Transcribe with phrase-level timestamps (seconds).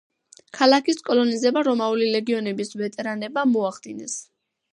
[0.59, 4.19] ქალაქის კოლონიზება რომაული ლეგიონების ვეტერანებმა მოახდინეს.